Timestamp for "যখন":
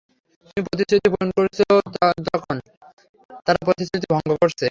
2.29-2.55